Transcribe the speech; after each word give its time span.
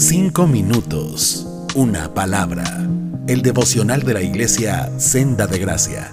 Cinco 0.00 0.46
minutos, 0.46 1.44
una 1.74 2.14
palabra. 2.14 2.62
El 3.26 3.42
devocional 3.42 4.04
de 4.04 4.14
la 4.14 4.22
iglesia 4.22 4.96
Senda 4.96 5.48
de 5.48 5.58
Gracia. 5.58 6.12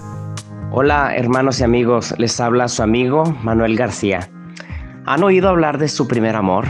Hola 0.72 1.14
hermanos 1.14 1.60
y 1.60 1.62
amigos, 1.62 2.12
les 2.18 2.40
habla 2.40 2.66
su 2.66 2.82
amigo 2.82 3.22
Manuel 3.44 3.76
García. 3.76 4.28
¿Han 5.04 5.22
oído 5.22 5.48
hablar 5.48 5.78
de 5.78 5.86
su 5.86 6.08
primer 6.08 6.34
amor? 6.34 6.64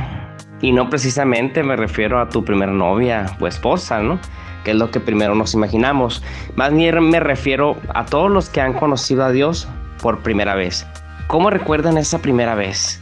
Y 0.61 0.73
no 0.73 0.91
precisamente 0.91 1.63
me 1.63 1.75
refiero 1.75 2.21
a 2.21 2.29
tu 2.29 2.45
primera 2.45 2.73
novia 2.73 3.35
o 3.41 3.47
esposa, 3.47 4.03
¿no? 4.03 4.21
Que 4.63 4.73
es 4.73 4.77
lo 4.77 4.91
que 4.91 5.01
primero 5.01 5.35
nos 5.35 5.55
imaginamos. 5.55 6.23
Más 6.55 6.71
bien 6.75 7.03
me 7.03 7.21
refiero 7.21 7.79
a 7.95 8.05
todos 8.05 8.31
los 8.31 8.51
que 8.51 8.61
han 8.61 8.75
conocido 8.75 9.25
a 9.25 9.33
Dios 9.33 9.67
por 10.03 10.19
primera 10.19 10.55
vez. 10.55 10.87
¿Cómo 11.29 11.49
recuerdan 11.49 11.97
esa 11.97 12.19
primera 12.19 12.55
vez? 12.55 13.01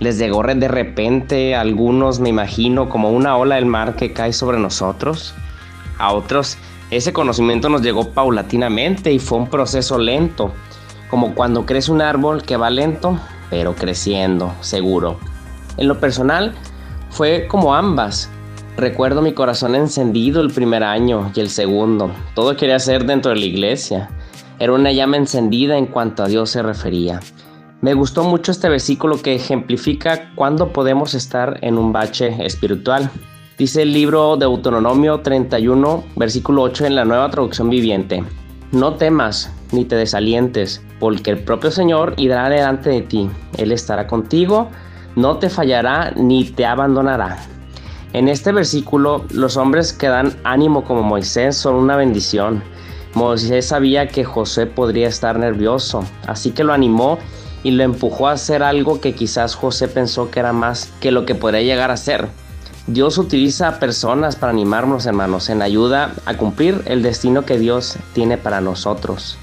Les 0.00 0.18
llegó 0.18 0.42
de 0.42 0.68
repente, 0.68 1.54
a 1.54 1.60
algunos 1.60 2.20
me 2.20 2.28
imagino 2.28 2.88
como 2.88 3.10
una 3.10 3.36
ola 3.36 3.56
del 3.56 3.66
mar 3.66 3.96
que 3.96 4.12
cae 4.12 4.32
sobre 4.32 4.58
nosotros, 4.58 5.34
a 5.98 6.12
otros 6.12 6.58
ese 6.90 7.12
conocimiento 7.12 7.68
nos 7.68 7.82
llegó 7.82 8.10
paulatinamente 8.10 9.12
y 9.12 9.18
fue 9.18 9.38
un 9.38 9.48
proceso 9.48 9.98
lento, 9.98 10.52
como 11.10 11.34
cuando 11.34 11.66
crece 11.66 11.90
un 11.90 12.00
árbol 12.00 12.44
que 12.44 12.56
va 12.56 12.70
lento, 12.70 13.18
pero 13.50 13.74
creciendo, 13.74 14.52
seguro. 14.60 15.18
En 15.78 15.88
lo 15.88 15.98
personal, 15.98 16.54
fue 17.10 17.48
como 17.48 17.74
ambas. 17.74 18.30
Recuerdo 18.76 19.20
mi 19.20 19.32
corazón 19.32 19.74
encendido 19.74 20.40
el 20.40 20.52
primer 20.52 20.84
año 20.84 21.32
y 21.34 21.40
el 21.40 21.50
segundo. 21.50 22.12
Todo 22.34 22.56
quería 22.56 22.78
ser 22.78 23.04
dentro 23.04 23.32
de 23.32 23.40
la 23.40 23.46
iglesia. 23.46 24.10
Era 24.60 24.72
una 24.72 24.92
llama 24.92 25.16
encendida 25.16 25.76
en 25.76 25.86
cuanto 25.86 26.22
a 26.22 26.28
Dios 26.28 26.50
se 26.50 26.62
refería. 26.62 27.20
Me 27.86 27.94
gustó 27.94 28.24
mucho 28.24 28.50
este 28.50 28.68
versículo 28.68 29.22
que 29.22 29.36
ejemplifica 29.36 30.32
cuándo 30.34 30.72
podemos 30.72 31.14
estar 31.14 31.60
en 31.62 31.78
un 31.78 31.92
bache 31.92 32.34
espiritual. 32.44 33.08
Dice 33.56 33.82
el 33.82 33.92
libro 33.92 34.36
de 34.36 34.46
Deuteronomio 34.46 35.20
31, 35.20 36.02
versículo 36.16 36.62
8 36.62 36.86
en 36.86 36.96
la 36.96 37.04
nueva 37.04 37.30
traducción 37.30 37.70
viviente. 37.70 38.24
No 38.72 38.94
temas 38.94 39.52
ni 39.70 39.84
te 39.84 39.94
desalientes, 39.94 40.82
porque 40.98 41.30
el 41.30 41.38
propio 41.44 41.70
Señor 41.70 42.14
irá 42.16 42.48
delante 42.48 42.90
de 42.90 43.02
ti. 43.02 43.30
Él 43.56 43.70
estará 43.70 44.08
contigo, 44.08 44.68
no 45.14 45.36
te 45.36 45.48
fallará 45.48 46.10
ni 46.16 46.42
te 46.42 46.66
abandonará. 46.66 47.38
En 48.14 48.26
este 48.26 48.50
versículo, 48.50 49.26
los 49.30 49.56
hombres 49.56 49.92
que 49.92 50.08
dan 50.08 50.36
ánimo 50.42 50.82
como 50.82 51.04
Moisés 51.04 51.56
son 51.56 51.76
una 51.76 51.94
bendición. 51.94 52.64
Moisés 53.14 53.68
sabía 53.68 54.08
que 54.08 54.24
José 54.24 54.66
podría 54.66 55.06
estar 55.06 55.38
nervioso, 55.38 56.04
así 56.26 56.50
que 56.50 56.64
lo 56.64 56.72
animó 56.72 57.18
y 57.62 57.72
lo 57.72 57.82
empujó 57.82 58.28
a 58.28 58.32
hacer 58.32 58.62
algo 58.62 59.00
que 59.00 59.14
quizás 59.14 59.54
José 59.54 59.88
pensó 59.88 60.30
que 60.30 60.40
era 60.40 60.52
más 60.52 60.90
que 61.00 61.10
lo 61.10 61.26
que 61.26 61.34
podría 61.34 61.62
llegar 61.62 61.90
a 61.90 61.96
ser. 61.96 62.28
Dios 62.86 63.18
utiliza 63.18 63.66
a 63.66 63.78
personas 63.80 64.36
para 64.36 64.52
animarnos, 64.52 65.06
hermanos, 65.06 65.48
en 65.48 65.60
ayuda 65.60 66.12
a 66.24 66.34
cumplir 66.34 66.82
el 66.84 67.02
destino 67.02 67.44
que 67.44 67.58
Dios 67.58 67.96
tiene 68.12 68.38
para 68.38 68.60
nosotros. 68.60 69.36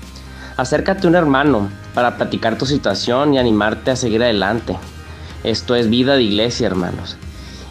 Acércate 0.56 1.06
a 1.06 1.10
un 1.10 1.16
hermano 1.16 1.70
para 1.94 2.16
platicar 2.16 2.58
tu 2.58 2.66
situación 2.66 3.34
y 3.34 3.40
animarte 3.40 3.92
a 3.92 3.96
seguir 3.98 4.24
adelante. 4.24 4.78
Esto 5.44 5.76
es 5.76 5.90
vida 5.90 6.16
de 6.16 6.24
iglesia, 6.24 6.68
hermanos. 6.68 7.18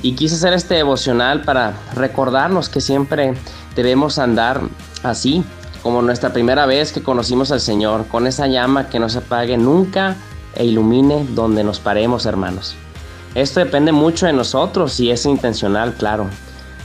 Y 0.03 0.13
quise 0.13 0.35
hacer 0.35 0.53
este 0.53 0.75
devocional 0.75 1.43
para 1.43 1.75
recordarnos 1.95 2.69
que 2.69 2.81
siempre 2.83 3.35
debemos 3.75 4.19
andar 4.19 4.61
así, 5.03 5.43
como 5.83 6.03
nuestra 6.03 6.33
primera 6.35 6.67
vez 6.67 6.93
que 6.93 7.03
conocimos 7.03 7.51
al 7.51 7.61
Señor, 7.61 8.09
con 8.09 8.27
esa 8.27 8.47
llama 8.47 8.89
que 8.89 8.99
no 8.99 9.09
se 9.09 9.19
apague 9.19 9.57
nunca 9.57 10.17
e 10.55 10.65
ilumine 10.65 11.27
donde 11.31 11.65
nos 11.65 11.81
paremos, 11.81 12.27
hermanos. 12.27 12.77
Esto 13.35 13.61
depende 13.61 13.93
mucho 13.93 14.27
de 14.27 14.33
nosotros 14.33 15.01
y 15.01 15.11
es 15.11 15.25
intencional, 15.25 15.95
claro, 15.95 16.27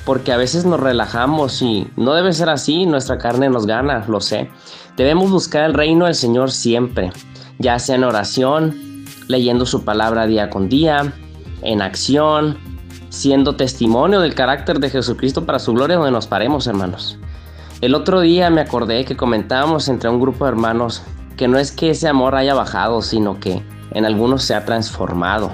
porque 0.06 0.32
a 0.32 0.38
veces 0.38 0.64
nos 0.64 0.80
relajamos 0.80 1.62
y 1.62 1.90
no 1.98 2.14
debe 2.14 2.32
ser 2.32 2.50
así, 2.50 2.86
nuestra 2.86 3.18
carne 3.18 3.50
nos 3.50 3.66
gana, 3.66 4.06
lo 4.08 4.22
sé. 4.22 4.50
Debemos 4.96 5.30
buscar 5.30 5.66
el 5.66 5.74
reino 5.74 6.06
del 6.06 6.16
Señor 6.16 6.52
siempre, 6.52 7.12
ya 7.60 7.78
sea 7.80 7.96
en 7.96 8.06
oración, 8.06 9.06
leyendo 9.28 9.66
su 9.66 9.84
palabra 9.84 10.26
día 10.26 10.50
con 10.50 10.70
día, 10.70 11.14
en 11.62 11.82
acción, 11.82 12.58
siendo 13.10 13.56
testimonio 13.56 14.22
del 14.22 14.36
carácter 14.36 14.80
de 14.80 14.90
Jesucristo 14.90 15.46
para 15.46 15.60
su 15.60 15.74
gloria 15.74 15.98
donde 15.98 16.12
nos 16.12 16.28
paremos, 16.28 16.68
hermanos. 16.68 17.18
El 17.82 17.94
otro 17.94 18.22
día 18.22 18.50
me 18.50 18.62
acordé 18.62 19.06
que 19.06 19.18
comentábamos 19.18 19.90
entre 19.90 20.10
un 20.10 20.20
grupo 20.20 20.46
de 20.46 20.52
hermanos 20.52 21.04
que 21.38 21.48
no 21.48 21.60
es 21.60 21.72
que 21.72 21.92
ese 21.92 22.08
amor 22.08 22.36
haya 22.36 22.56
bajado, 22.56 23.02
sino 23.02 23.40
que 23.40 23.64
en 23.92 24.06
algunos 24.06 24.44
se 24.44 24.56
ha 24.56 24.66
transformado. 24.66 25.52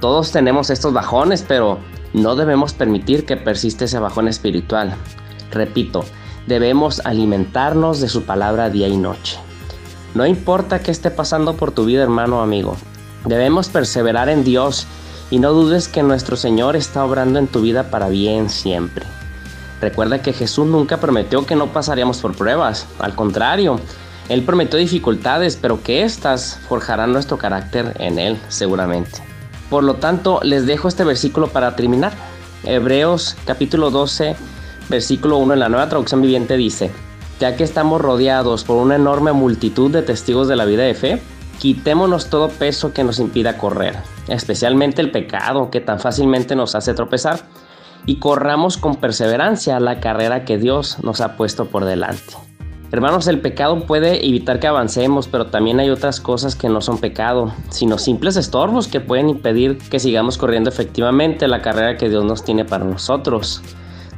Todos 0.00 0.32
tenemos 0.32 0.70
estos 0.70 0.92
bajones, 0.92 1.44
pero 1.46 1.78
no 2.14 2.34
debemos 2.34 2.72
permitir 2.72 3.26
que 3.26 3.36
persiste 3.36 3.84
ese 3.84 3.98
bajón 3.98 4.26
espiritual. 4.26 4.94
Repito, 5.50 6.04
debemos 6.46 7.00
alimentarnos 7.04 8.00
de 8.00 8.08
su 8.08 8.24
palabra 8.24 8.70
día 8.70 8.88
y 8.88 8.96
noche. 8.96 9.38
No 10.14 10.26
importa 10.26 10.80
qué 10.80 10.90
esté 10.90 11.10
pasando 11.10 11.54
por 11.54 11.72
tu 11.72 11.84
vida, 11.84 12.02
hermano 12.02 12.38
o 12.38 12.42
amigo, 12.42 12.76
debemos 13.26 13.68
perseverar 13.68 14.30
en 14.30 14.42
Dios 14.42 14.86
y 15.30 15.38
no 15.38 15.52
dudes 15.52 15.88
que 15.88 16.02
nuestro 16.02 16.36
Señor 16.36 16.74
está 16.74 17.04
obrando 17.04 17.38
en 17.38 17.46
tu 17.46 17.60
vida 17.60 17.90
para 17.90 18.08
bien 18.08 18.48
siempre. 18.48 19.04
Recuerda 19.80 20.22
que 20.22 20.32
Jesús 20.32 20.66
nunca 20.66 20.96
prometió 20.96 21.44
que 21.44 21.54
no 21.54 21.66
pasaríamos 21.66 22.18
por 22.18 22.34
pruebas, 22.34 22.86
al 22.98 23.14
contrario, 23.14 23.78
él 24.28 24.42
prometió 24.42 24.78
dificultades, 24.78 25.56
pero 25.56 25.82
que 25.82 26.02
éstas 26.02 26.60
forjarán 26.68 27.12
nuestro 27.12 27.38
carácter 27.38 27.94
en 27.98 28.18
Él, 28.18 28.38
seguramente. 28.48 29.22
Por 29.70 29.84
lo 29.84 29.94
tanto, 29.94 30.40
les 30.42 30.66
dejo 30.66 30.88
este 30.88 31.04
versículo 31.04 31.48
para 31.48 31.76
terminar. 31.76 32.12
Hebreos 32.64 33.36
capítulo 33.46 33.90
12, 33.90 34.36
versículo 34.90 35.38
1 35.38 35.54
en 35.54 35.60
la 35.60 35.68
nueva 35.68 35.88
traducción 35.88 36.20
viviente 36.20 36.56
dice, 36.56 36.90
ya 37.40 37.56
que 37.56 37.64
estamos 37.64 38.00
rodeados 38.00 38.64
por 38.64 38.76
una 38.76 38.96
enorme 38.96 39.32
multitud 39.32 39.90
de 39.90 40.02
testigos 40.02 40.48
de 40.48 40.56
la 40.56 40.66
vida 40.66 40.82
de 40.82 40.94
fe, 40.94 41.22
quitémonos 41.58 42.28
todo 42.28 42.48
peso 42.48 42.92
que 42.92 43.04
nos 43.04 43.20
impida 43.20 43.56
correr, 43.56 43.96
especialmente 44.28 45.00
el 45.00 45.10
pecado 45.10 45.70
que 45.70 45.80
tan 45.80 46.00
fácilmente 46.00 46.54
nos 46.56 46.74
hace 46.74 46.94
tropezar, 46.94 47.40
y 48.06 48.18
corramos 48.18 48.76
con 48.76 48.96
perseverancia 48.96 49.80
la 49.80 50.00
carrera 50.00 50.44
que 50.44 50.58
Dios 50.58 50.98
nos 51.02 51.20
ha 51.20 51.36
puesto 51.36 51.66
por 51.66 51.84
delante. 51.84 52.47
Hermanos, 52.90 53.26
el 53.26 53.40
pecado 53.40 53.84
puede 53.84 54.26
evitar 54.26 54.60
que 54.60 54.66
avancemos, 54.66 55.28
pero 55.28 55.48
también 55.48 55.78
hay 55.78 55.90
otras 55.90 56.22
cosas 56.22 56.56
que 56.56 56.70
no 56.70 56.80
son 56.80 56.96
pecado, 56.96 57.52
sino 57.68 57.98
simples 57.98 58.36
estorbos 58.36 58.88
que 58.88 59.00
pueden 59.00 59.28
impedir 59.28 59.76
que 59.76 60.00
sigamos 60.00 60.38
corriendo 60.38 60.70
efectivamente 60.70 61.48
la 61.48 61.60
carrera 61.60 61.98
que 61.98 62.08
Dios 62.08 62.24
nos 62.24 62.44
tiene 62.44 62.64
para 62.64 62.86
nosotros. 62.86 63.62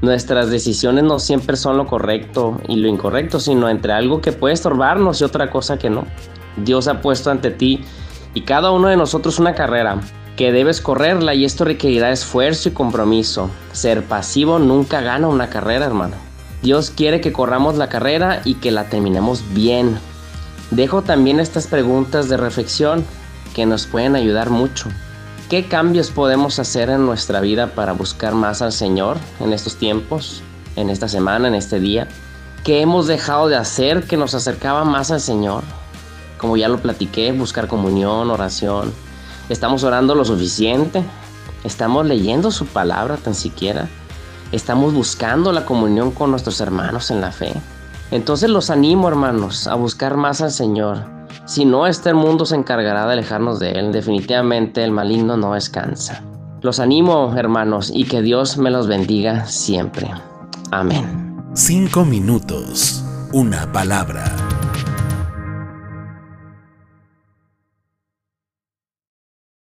Nuestras 0.02 0.50
decisiones 0.50 1.02
no 1.02 1.18
siempre 1.18 1.56
son 1.56 1.78
lo 1.78 1.88
correcto 1.88 2.60
y 2.68 2.76
lo 2.76 2.86
incorrecto, 2.86 3.40
sino 3.40 3.68
entre 3.68 3.92
algo 3.92 4.20
que 4.20 4.30
puede 4.30 4.54
estorbarnos 4.54 5.20
y 5.20 5.24
otra 5.24 5.50
cosa 5.50 5.76
que 5.76 5.90
no. 5.90 6.04
Dios 6.56 6.86
ha 6.86 7.00
puesto 7.00 7.32
ante 7.32 7.50
ti 7.50 7.82
y 8.34 8.42
cada 8.42 8.70
uno 8.70 8.86
de 8.86 8.96
nosotros 8.96 9.40
una 9.40 9.56
carrera 9.56 10.00
que 10.36 10.52
debes 10.52 10.80
correrla 10.80 11.34
y 11.34 11.44
esto 11.44 11.64
requerirá 11.64 12.12
esfuerzo 12.12 12.68
y 12.68 12.72
compromiso. 12.72 13.50
Ser 13.72 14.04
pasivo 14.04 14.60
nunca 14.60 15.00
gana 15.00 15.26
una 15.26 15.50
carrera, 15.50 15.86
hermano. 15.86 16.29
Dios 16.62 16.90
quiere 16.94 17.20
que 17.20 17.32
corramos 17.32 17.76
la 17.76 17.88
carrera 17.88 18.42
y 18.44 18.54
que 18.54 18.70
la 18.70 18.84
terminemos 18.84 19.42
bien. 19.54 19.98
Dejo 20.70 21.02
también 21.02 21.40
estas 21.40 21.66
preguntas 21.66 22.28
de 22.28 22.36
reflexión 22.36 23.04
que 23.54 23.66
nos 23.66 23.86
pueden 23.86 24.14
ayudar 24.14 24.50
mucho. 24.50 24.88
¿Qué 25.48 25.66
cambios 25.66 26.10
podemos 26.10 26.58
hacer 26.58 26.90
en 26.90 27.06
nuestra 27.06 27.40
vida 27.40 27.68
para 27.68 27.92
buscar 27.92 28.34
más 28.34 28.62
al 28.62 28.72
Señor 28.72 29.16
en 29.40 29.52
estos 29.52 29.76
tiempos, 29.76 30.42
en 30.76 30.90
esta 30.90 31.08
semana, 31.08 31.48
en 31.48 31.54
este 31.54 31.80
día? 31.80 32.06
¿Qué 32.62 32.82
hemos 32.82 33.06
dejado 33.06 33.48
de 33.48 33.56
hacer 33.56 34.04
que 34.04 34.18
nos 34.18 34.34
acercaba 34.34 34.84
más 34.84 35.10
al 35.10 35.20
Señor? 35.20 35.64
Como 36.36 36.56
ya 36.56 36.68
lo 36.68 36.78
platiqué, 36.78 37.32
buscar 37.32 37.68
comunión, 37.68 38.30
oración. 38.30 38.92
¿Estamos 39.48 39.82
orando 39.82 40.14
lo 40.14 40.24
suficiente? 40.24 41.02
¿Estamos 41.64 42.06
leyendo 42.06 42.50
su 42.50 42.66
palabra 42.66 43.16
tan 43.16 43.34
siquiera? 43.34 43.88
Estamos 44.52 44.94
buscando 44.94 45.52
la 45.52 45.64
comunión 45.64 46.10
con 46.10 46.30
nuestros 46.30 46.60
hermanos 46.60 47.10
en 47.10 47.20
la 47.20 47.32
fe. 47.32 47.52
Entonces 48.10 48.50
los 48.50 48.70
animo, 48.70 49.08
hermanos, 49.08 49.66
a 49.66 49.74
buscar 49.74 50.16
más 50.16 50.40
al 50.40 50.50
Señor. 50.50 51.04
Si 51.46 51.64
no, 51.64 51.86
este 51.86 52.12
mundo 52.14 52.44
se 52.46 52.56
encargará 52.56 53.06
de 53.06 53.12
alejarnos 53.12 53.58
de 53.58 53.72
Él. 53.72 53.92
Definitivamente 53.92 54.82
el 54.82 54.90
maligno 54.90 55.36
no 55.36 55.54
descansa. 55.54 56.22
Los 56.62 56.80
animo, 56.80 57.34
hermanos, 57.36 57.90
y 57.94 58.04
que 58.04 58.20
Dios 58.20 58.58
me 58.58 58.70
los 58.70 58.86
bendiga 58.86 59.46
siempre. 59.46 60.10
Amén. 60.70 61.36
Cinco 61.54 62.04
minutos. 62.04 63.02
Una 63.32 63.70
palabra. 63.72 64.24